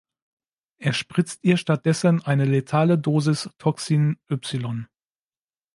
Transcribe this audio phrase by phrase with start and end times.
[0.79, 4.87] Er spritzt ihr stattdessen eine letale Dosis „Toxin Y“.